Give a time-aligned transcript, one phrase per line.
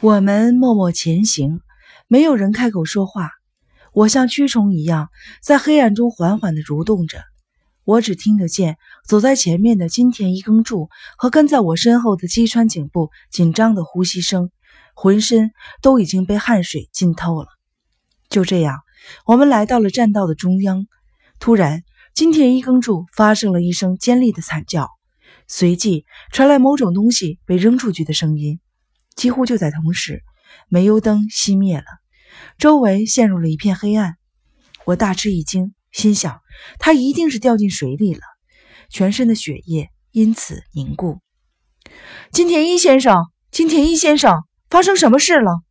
[0.00, 1.60] 我们默默前行，
[2.06, 3.30] 没有人开口说话。
[3.92, 5.08] 我像蛆虫一样
[5.42, 7.24] 在黑暗中缓缓地蠕动着，
[7.82, 14.52] 我只听得见走在前面的金田一耕助和跟在我身后的击川警部紧张的呼吸声，
[14.94, 15.50] 浑身
[15.82, 17.48] 都已经被汗水浸透了。
[18.28, 18.78] 就这样，
[19.26, 20.86] 我们来到了栈道的中央。
[21.40, 21.82] 突然，
[22.14, 24.90] 金田一耕助发生了一声尖利的惨叫，
[25.48, 28.60] 随即传来某种东西被扔出去的声音。
[29.18, 30.22] 几乎就在同时，
[30.68, 31.84] 煤油灯熄灭了，
[32.56, 34.14] 周围陷入了一片黑暗。
[34.84, 36.40] 我大吃一惊，心想
[36.78, 38.20] 他一定是掉进水里了，
[38.88, 41.18] 全身的血液因此凝固。
[42.30, 45.64] 金田一先生，金田一先生，发生什么事了？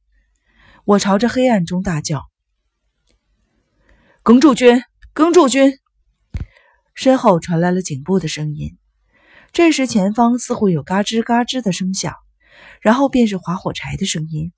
[0.84, 2.26] 我朝着黑暗中大叫。
[4.24, 4.84] 耕助君，
[5.14, 5.80] 耕助君！
[6.94, 8.78] 身后传来了警部的声音。
[9.54, 12.14] 这时，前方似乎有嘎吱嘎吱的声响。
[12.82, 14.52] 然后便是划火柴的声音。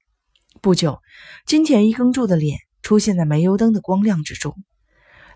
[0.62, 1.02] 不久，
[1.45, 4.56] 金田一耕助的脸出现在煤油灯的光亮之中。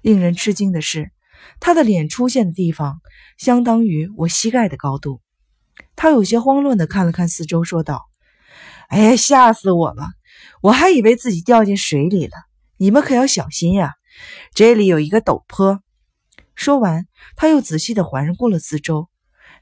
[0.02, 1.12] 令人吃惊的是，
[1.60, 3.00] 他的脸出现的地方
[3.38, 5.22] 相当于我膝盖的高度。
[5.96, 8.10] 他有些慌乱地看了看四周，说道
[8.90, 10.08] ：“哎呀，吓死我了！
[10.62, 12.34] 我还以为自己掉进水里了。
[12.78, 13.94] 你们可要小心呀，
[14.54, 15.82] 这里有一个陡坡。”
[16.54, 19.10] 说完，他又仔细地环顾了四周。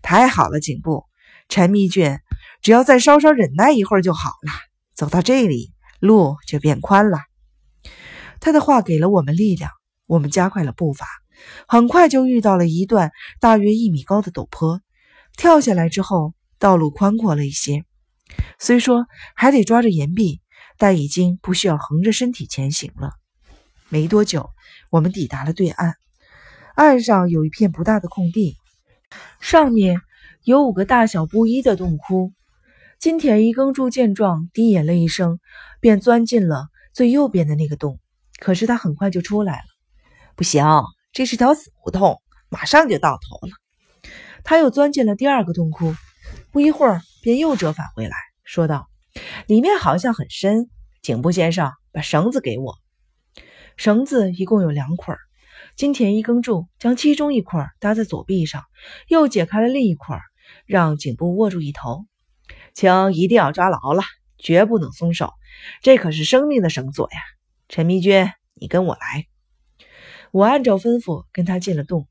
[0.02, 1.06] 太好了，警部，
[1.50, 2.22] 陈密卷。
[2.62, 4.52] 只要再稍稍忍耐一会儿就好了。
[4.94, 7.20] 走到这里，路就变宽了。
[8.40, 9.72] 他的话给了我们力量，
[10.06, 11.08] 我们加快了步伐，
[11.68, 14.82] 很快就遇到了一段大约一米高的陡坡。
[15.38, 17.84] 跳下来之后，道路宽阔了一些，
[18.60, 20.42] 虽说还得抓着岩壁，
[20.78, 23.12] 但已经不需要横着身体前行了。
[23.90, 24.50] 没多久，
[24.90, 25.96] 我们抵达了对岸。
[26.76, 28.58] 岸上有一片不大的空地，
[29.40, 30.02] 上面
[30.44, 32.32] 有五个大小不一的洞窟。
[33.02, 35.40] 金田一耕助见状，低吟了一声，
[35.80, 38.00] 便钻进了最右边的那个洞。
[38.40, 39.66] 可是他很快就出来了。
[40.36, 40.64] 不行，
[41.12, 43.54] 这是条死胡同，马上就到头了。
[44.44, 45.96] 他又钻进了第二个洞窟，
[46.52, 48.88] 不一会儿便又折返回来，说道
[49.50, 50.70] ：“里面好像很深，
[51.02, 52.76] 警部先生，把绳子给我。”
[53.78, 55.18] 绳子一共有两捆。
[55.76, 58.64] 金田一耕助将其中一捆搭在左臂上，
[59.08, 60.20] 又解开了另一捆，
[60.68, 62.06] 让警部握住一头。
[62.74, 64.04] 请一定要抓牢了，
[64.38, 65.34] 绝不能松手。
[65.82, 67.20] 这可是生命的绳索呀！
[67.68, 69.28] 陈迷君，你跟我来。
[70.32, 72.08] 我按照吩咐跟他进了洞，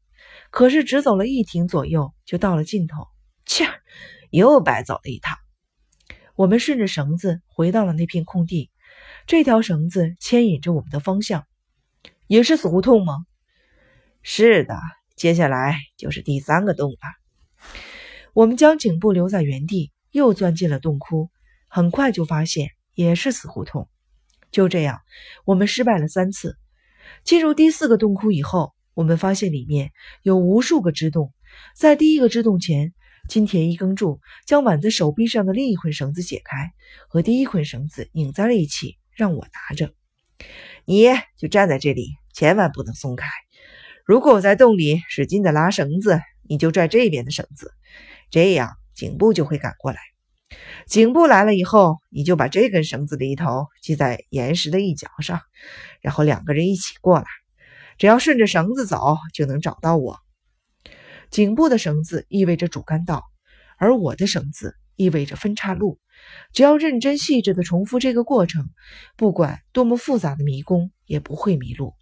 [0.50, 3.06] 可是只走了一挺左右，就到了尽头。
[3.46, 3.66] 切，
[4.30, 5.38] 又白走了一趟。
[6.36, 8.70] 我们顺着绳子回到了那片空地，
[9.26, 11.46] 这条绳子牵引着我们的方向。
[12.26, 13.24] 也是死胡同吗？
[14.22, 14.78] 是的，
[15.16, 16.98] 接下来就是第三个洞了。
[18.32, 19.92] 我们将颈部留在原地。
[20.10, 21.30] 又钻进了洞窟，
[21.68, 23.88] 很快就发现也是死胡同。
[24.50, 25.00] 就这样，
[25.44, 26.56] 我们失败了三次。
[27.24, 31.32] 进入第四个洞窟以后，我们发现里面有无数个支洞。
[31.76, 32.92] 在第一个支洞前，
[33.28, 36.72] 金田一耕助将挽在手臂上的另一捆绳子解开，
[37.08, 39.92] 和第一捆绳子拧在了一起，让我拿着。
[40.84, 41.04] 你
[41.36, 43.28] 就站在这里，千万不能松开。
[44.04, 47.72] 如果我在洞里使劲的拉绳子，你就拽这边的绳子，
[48.30, 48.79] 这样。
[49.00, 49.98] 颈部就会赶过来，
[50.86, 55.40] 颈部来了以后，你就把这根绳子的一头系在岩石的一角上，
[56.02, 57.24] 然后两个人一起过来，
[57.96, 60.18] 只要顺着绳子走，就能找到我。
[61.30, 63.24] 颈部的绳子意味着主干道，
[63.78, 65.98] 而我的绳子意味着分岔路。
[66.52, 68.68] 只要认真细致地重复这个过程，
[69.16, 71.94] 不管多么复杂的迷宫，也不会迷路。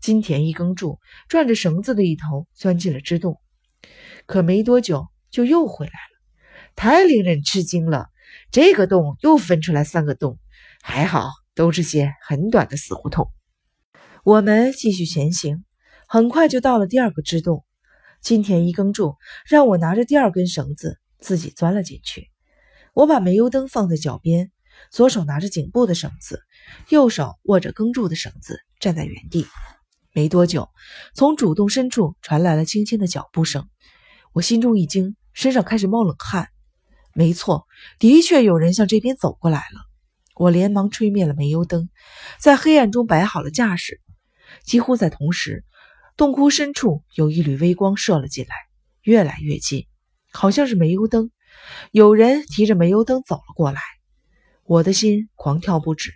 [0.00, 0.98] 金田一耕助
[1.28, 3.40] 转着绳子的一头钻进了支洞，
[4.26, 6.11] 可没多久就又回来了。
[6.74, 8.08] 太令人吃惊了！
[8.50, 10.38] 这个洞又分出来三个洞，
[10.82, 13.30] 还好都是些很短的死胡同。
[14.24, 15.64] 我们继续前行，
[16.08, 17.64] 很快就到了第二个支洞。
[18.20, 19.16] 金田一耕助
[19.46, 22.30] 让我拿着第二根绳子，自己钻了进去。
[22.94, 24.52] 我把煤油灯放在脚边，
[24.90, 26.42] 左手拿着颈部的绳子，
[26.88, 29.46] 右手握着耕助的绳子，站在原地。
[30.12, 30.68] 没多久，
[31.14, 33.68] 从主洞深处传来了轻轻的脚步声，
[34.32, 36.51] 我心中一惊，身上开始冒冷汗。
[37.14, 37.66] 没错，
[37.98, 39.80] 的确有人向这边走过来了。
[40.34, 41.90] 我连忙吹灭了煤油灯，
[42.40, 44.00] 在黑暗中摆好了架势。
[44.64, 45.64] 几乎在同时，
[46.16, 48.54] 洞窟深处有一缕微光射了进来，
[49.02, 49.86] 越来越近，
[50.32, 51.30] 好像是煤油灯。
[51.90, 53.80] 有人提着煤油灯走了过来，
[54.64, 56.12] 我的心狂跳不止。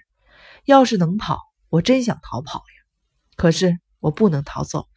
[0.65, 1.39] 要是能跑，
[1.69, 2.87] 我真想逃跑呀！
[3.37, 4.89] 可是我不能逃走，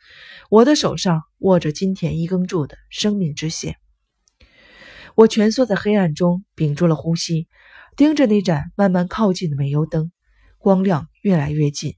[0.49, 3.75] 我的手上握着金田一耕助的生命之线。
[5.15, 7.47] 我蜷缩在黑暗中，屏住了呼吸，
[7.97, 10.11] 盯着那盏慢慢靠近的煤油灯，
[10.57, 11.95] 光亮越来越近，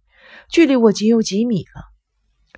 [0.50, 1.84] 距离我仅有几米了。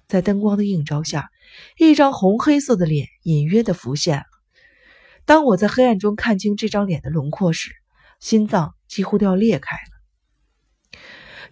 [0.08, 1.30] 在灯光的映照下，
[1.78, 4.26] 一张红黑色的脸隐约的浮现了。
[5.26, 7.72] 当我在黑暗中看清这张脸的轮廓时，
[8.20, 11.00] 心脏几乎都要裂开了。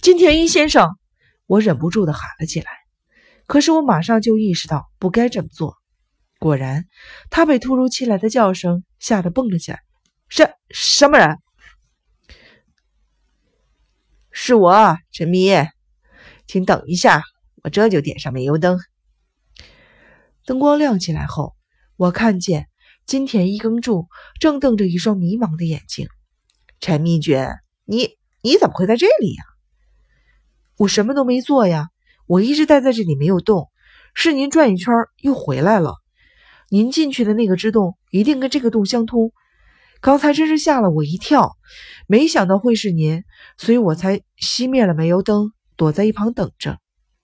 [0.01, 0.97] 金田一先生，
[1.47, 2.67] 我忍不住的喊了起来。
[3.47, 5.75] 可是我马上就意识到不该这么做。
[6.39, 6.85] 果然，
[7.29, 9.81] 他被突如其来的叫声吓得蹦了起来。
[10.29, 11.37] 什什么人？
[14.31, 15.49] 是我，陈密，
[16.47, 17.21] 请等一下。
[17.63, 18.79] 我这就点上煤油灯。
[20.45, 21.55] 灯光亮起来后，
[21.95, 22.67] 我看见
[23.05, 24.07] 金田一耕助
[24.39, 26.07] 正瞪着一双迷茫的眼睛。
[26.79, 29.43] 陈秘娟，你你怎么会在这里呀？
[30.77, 31.89] 我什么都没做呀，
[32.25, 33.69] 我一直待在这里没有动。
[34.15, 36.00] 是您转一圈又回来了。
[36.73, 39.33] 您进去的那个支洞一定跟这个洞相通。
[39.99, 41.57] 刚才真是吓了我一跳，
[42.07, 43.25] 没想到会是您，
[43.57, 46.77] 所以我才熄灭了煤油灯，躲在一旁等着。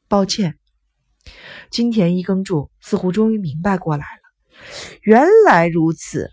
[0.10, 0.58] 抱歉，
[1.72, 4.60] 金田一耕助似乎终于明白过来了。
[5.02, 6.30] 原来如此，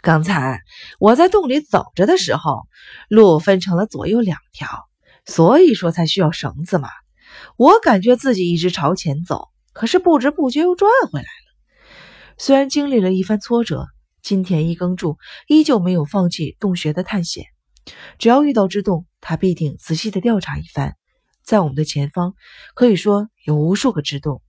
[0.00, 0.62] 刚才
[0.98, 2.62] 我在洞里走着的时候，
[3.10, 4.68] 路分成了左右两条，
[5.26, 6.88] 所以说才需要绳子嘛。
[7.58, 11.41] 我感觉自己一直朝前走，可是不知不觉又转回来了。
[12.42, 13.86] 虽然经历了一番挫折，
[14.20, 15.16] 金田一耕助
[15.46, 17.44] 依旧没有放弃洞穴的探险。
[18.18, 20.96] 只要遇到之洞，他必定仔细的调查一番。
[21.44, 22.34] 在我们的前方，
[22.74, 24.42] 可以说有无数个支洞。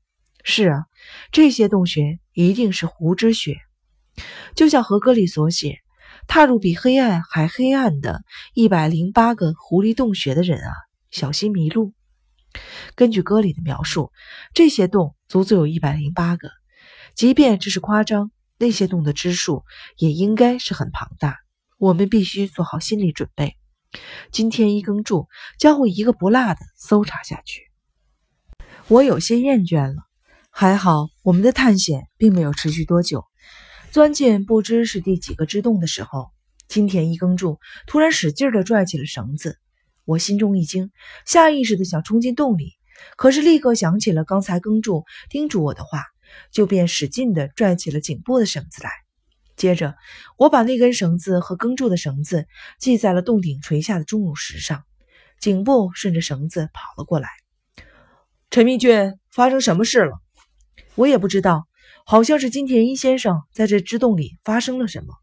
[0.43, 0.85] 是啊，
[1.31, 3.57] 这些洞穴一定是湖之穴。
[4.55, 5.77] 就像和歌里所写
[6.25, 8.23] ：“踏入比黑暗还黑暗的
[8.55, 10.73] 一百零八个狐狸洞穴的人啊，
[11.11, 11.93] 小心迷路。”
[12.97, 14.11] 根据歌里的描述，
[14.55, 16.49] 这些洞足足有一百零八个。
[17.15, 19.63] 即便这是夸张，那些洞的支数
[19.97, 21.37] 也应该是很庞大。
[21.77, 23.55] 我们必须做好心理准备。
[24.31, 25.27] 金田一耕助
[25.59, 27.69] 将会一个不落的搜查下去。
[28.87, 30.03] 我有些厌倦了，
[30.49, 33.25] 还好我们的探险并没有持续多久。
[33.91, 36.31] 钻进不知是第几个支洞的时候，
[36.67, 39.59] 金田一耕助突然使劲地拽起了绳子。
[40.05, 40.91] 我心中一惊，
[41.25, 42.73] 下意识地想冲进洞里，
[43.15, 46.03] 可是立刻想起了刚才耕助叮嘱我的话，
[46.51, 48.89] 就便使劲地拽起了颈部的绳子来。
[49.55, 49.95] 接着，
[50.37, 52.47] 我把那根绳子和耕助的绳子
[52.79, 54.83] 系在了洞顶垂下的钟乳石上，
[55.39, 57.29] 颈部顺着绳子跑了过来。
[58.49, 60.19] 陈明俊，发生什么事了？
[60.95, 61.67] 我也不知道，
[62.05, 65.15] 好像是金田一先生在这支洞里发生了什么。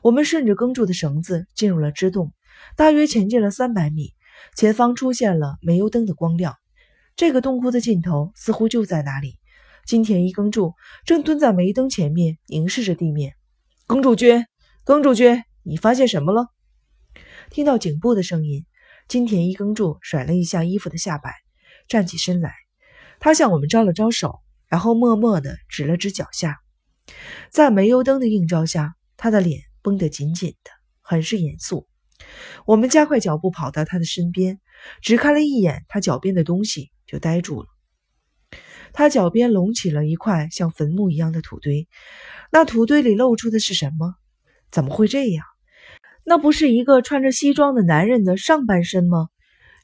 [0.00, 2.32] 我们顺着耕助的绳子进入了支洞，
[2.76, 4.14] 大约前进了三百米，
[4.56, 6.56] 前方出现了煤油灯的光亮。
[7.16, 9.38] 这个洞窟的尽头似乎就在那里。
[9.86, 10.74] 金田一耕助
[11.04, 13.34] 正蹲在煤灯前面，凝视着地面。
[13.86, 14.46] 耕助君，
[14.84, 16.46] 耕助君，你发现什么了？
[17.50, 18.64] 听到颈部的声音，
[19.08, 21.34] 金田一耕助甩了一下衣服的下摆，
[21.88, 22.54] 站起身来。
[23.18, 26.60] 他向我们招了招手，然后默默地指了指脚下。
[27.50, 30.70] 在煤油灯的映照下，他的脸绷得紧紧的，
[31.00, 31.86] 很是严肃。
[32.66, 34.60] 我们加快脚步跑到他的身边，
[35.02, 37.68] 只看了一眼他脚边的东西，就呆住了。
[38.94, 41.86] 他脚边隆起了一块像坟墓一样的土堆，
[42.50, 44.14] 那土堆里露出的是什么？
[44.70, 45.44] 怎么会这样？
[46.24, 49.28] 那不是一个穿着西装的男人的上半身吗？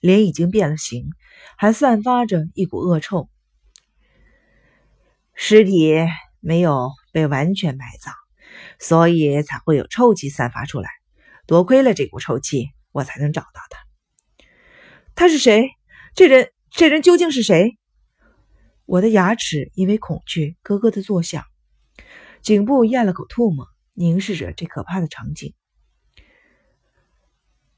[0.00, 1.10] 脸已经变了形，
[1.58, 3.28] 还散发着一股恶臭。
[5.34, 5.94] 尸体
[6.40, 8.14] 没有被完全埋葬，
[8.78, 10.88] 所以才会有臭气散发出来。
[11.46, 14.44] 多亏了这股臭气，我才能找到他。
[15.14, 15.70] 他是谁？
[16.14, 17.78] 这人，这人究竟是谁？
[18.84, 21.44] 我的牙齿因为恐惧咯咯的作响，
[22.42, 25.54] 颈部咽了口唾沫，凝视着这可怕的场景。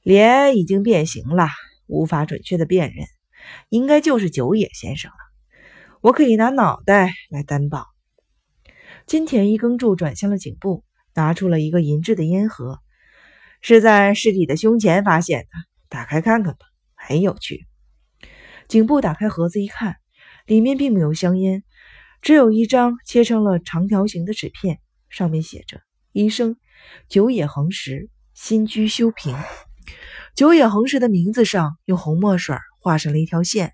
[0.02, 1.48] 脸已经变形了，
[1.86, 3.06] 无法准确的辨认，
[3.68, 5.16] 应该就是九野先生了。
[6.00, 7.86] 我可以拿脑袋来担保。
[9.06, 12.80] 金田一耕助转向了颈部，拿出了一个银质的烟盒，
[13.60, 15.48] 是在尸体的胸前发现的。
[15.88, 17.66] 打开看看吧，很有趣。
[18.70, 19.96] 颈部打开盒子一看。
[20.46, 21.64] 里面并没有香烟，
[22.22, 25.80] 只有一张切成了长条形的纸片，上面写着
[26.12, 26.56] “医生
[27.08, 29.36] 久野恒实，新居修平”。
[30.34, 33.72] 久野恒实的名字上用红墨水画上了一条线，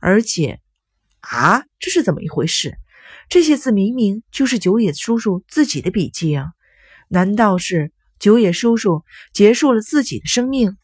[0.00, 0.60] 而且，
[1.20, 2.76] 啊，这是怎么一回事？
[3.28, 6.52] 这些字明明就是久野叔叔自己的笔迹啊！
[7.08, 9.02] 难道是久野叔叔
[9.32, 10.76] 结束了自己的生命？